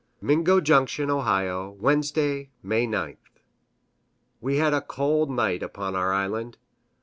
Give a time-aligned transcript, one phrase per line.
[0.19, 3.17] Mingo Junction, Ohio, Wednesday, May 9th.
[4.41, 6.57] We had a cold night upon our island.